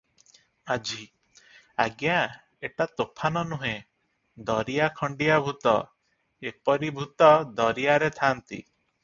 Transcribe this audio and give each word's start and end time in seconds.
ମାଝି- 0.69 1.03
ଆଜ୍ଞା, 1.83 2.15
ଏଟା 2.69 2.87
ତୋଫାନ 3.01 3.43
ନୁହେଁ, 3.51 3.75
ଦରିଆ 4.49 4.89
ଖଣ୍ଡିଆ 5.01 5.37
ଭୂତ, 5.49 5.77
ଏପରି 6.55 6.91
ଭୂତ 6.99 7.31
ଦରିଆରେ 7.63 8.13
ଥାନ୍ତି। 8.19 8.63